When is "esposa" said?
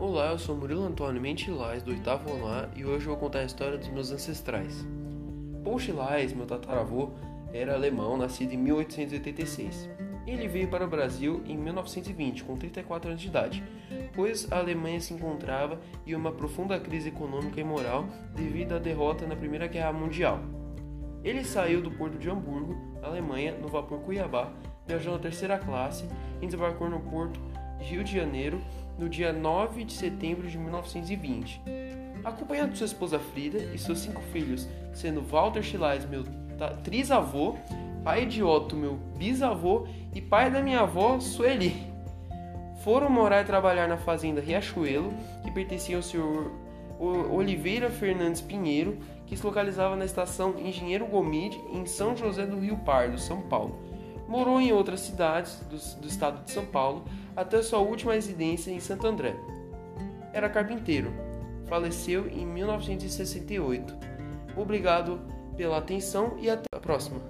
32.86-33.18